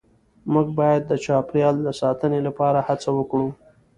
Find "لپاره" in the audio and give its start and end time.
2.47-2.79